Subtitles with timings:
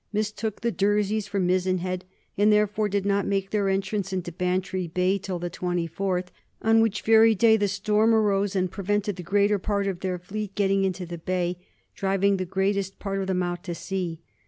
[0.11, 2.05] mistook the Durseys for Mizen Head,
[2.35, 7.03] and therefore did not make their entrance into Bantry Bay till the 24th, on which
[7.03, 11.05] very day the storm arose and prevented the greater part of their fleet getting into
[11.05, 11.59] the Bay,
[11.93, 14.19] driving the greatest part of them out to sea.